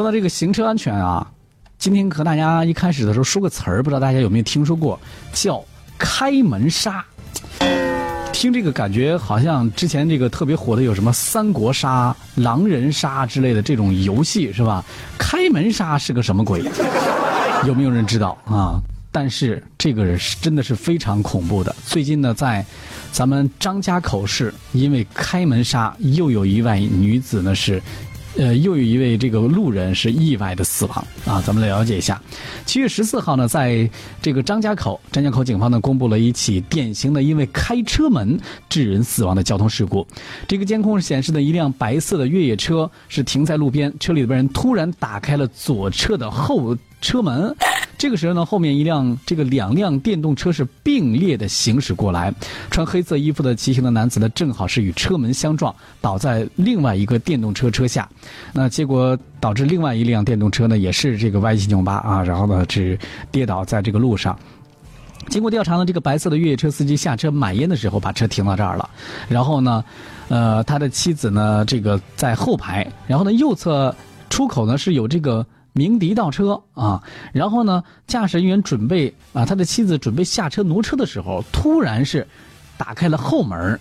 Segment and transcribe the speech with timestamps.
[0.00, 1.30] 说到这个行车安全啊，
[1.78, 4.98] 今天和大家一开始的时候说个词儿，不知道大家有没有听说过，
[5.34, 5.62] 叫
[5.98, 7.04] 开门杀。
[8.32, 14.82] 听这个感觉好像之前这个特别火的有什么三国杀、狼人杀之类的这种游戏是吧？
[15.18, 16.64] 开门杀是个什么鬼？
[17.66, 18.80] 有没有人知道啊？
[19.12, 21.76] 但是这个是真的是非常恐怖的。
[21.84, 22.64] 最近呢，在
[23.12, 27.82] 咱们张家口市，因为开门杀，又有一位女子呢是。
[28.36, 32.20] 呃，又有一位这个路人是意外的死亡啊，咱们来了解一下。
[32.64, 33.90] 七月十四号呢，在
[34.22, 40.06] 这个张家口，张家口警方呢公布了一起典型的因为开车门致人死亡的交通事故。
[40.46, 47.54] 这个监控显示的一辆白色的越野车是停在路边，车里边人突然打开了左侧的后车门。
[48.00, 52.32] 这个时候呢，后面一辆这个两辆电动车是并列的行驶过来，
[52.70, 58.08] 穿黑色衣服的骑行的男子呢，正好是与车门相撞，倒在另外一个电动车车下，
[58.54, 62.98] 那结果导致另外一辆电动车呢，也是这个歪七扭八啊，然后呢是
[63.30, 64.34] 跌倒在这个路上。
[65.28, 68.88] 经过调查呢，这个白色的越野车司机下车买烟的时候把车停到这儿了，
[69.28, 69.84] 然后呢，
[70.28, 73.94] 呃，他的妻子呢这个在后排，然后呢右侧
[74.30, 75.44] 出口呢是有这个。
[75.72, 82.26] 鸣笛倒车啊，然后呢，驾驶员准备啊，他的妻子准备下车挪车的时候，突然是
[82.76, 83.78] 打开了后门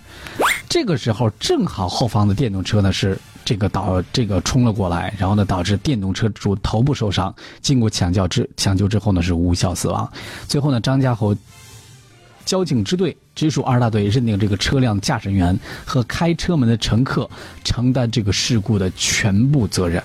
[0.67, 10.11] 这个时候正好后方的电动车呢是这个导这个冲了过来，然后呢导致电动车主头部受伤，经过抢救之抢救之后呢是无效死亡。
[10.47, 11.35] 最后呢，张家口
[12.45, 17.27] 交警支队直属二大队认定这个车辆驾驶员和开车门的乘客
[17.63, 20.03] 承担这个事故的全部责任。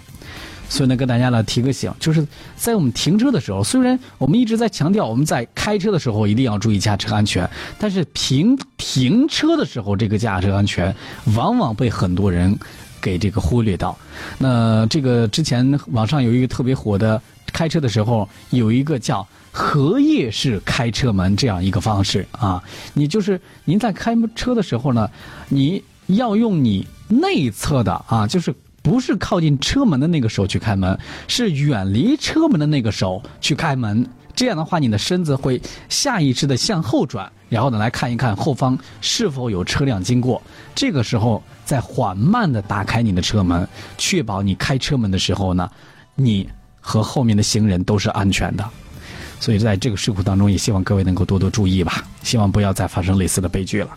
[0.69, 2.27] 所以呢，跟大家呢提个醒，就是
[2.57, 7.49] 在我们停车的时候，虽然我们一直在强调我们在开车的时候一定要注意驾车安全，
[7.79, 10.95] 但是停停车的时候，这个驾车安全
[11.37, 12.59] 往往被很多人
[13.01, 13.97] 给这个忽略到。
[14.39, 17.21] 那这个之前网上有一个特别火的，
[17.53, 22.61] 开车的时候有一个叫荷叶式开车门这样一个方式啊，
[22.95, 25.09] 你就是您在开车的时候呢，
[25.49, 28.53] 你要用你内侧的啊，就是。
[28.85, 30.97] 不是靠近车门的那个手去开门，
[31.27, 34.07] 是远离车门的那个手去开门。
[34.37, 35.59] 这样的话，你的身子会
[35.89, 40.43] 下意识的向后转，然后呢来看一看后方是否有车辆经过。
[40.75, 45.71] 这个时候再缓慢的打开你的车门，确保你开车门的时候呢，
[46.15, 46.47] 你
[46.79, 48.69] 和后面的行人都是安全的。
[49.41, 53.97] 所以在这个事故当中，也希望各位能够多多注意吧，希望不要再发生类似的悲剧了。